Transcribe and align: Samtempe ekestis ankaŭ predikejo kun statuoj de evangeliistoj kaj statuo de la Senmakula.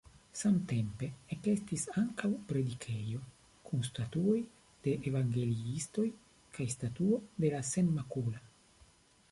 Samtempe 0.37 1.09
ekestis 1.35 1.83
ankaŭ 2.01 2.29
predikejo 2.51 3.21
kun 3.69 3.85
statuoj 3.89 4.39
de 4.87 4.97
evangeliistoj 5.11 6.09
kaj 6.59 6.69
statuo 6.75 7.23
de 7.45 7.55
la 7.57 7.63
Senmakula. 7.73 8.45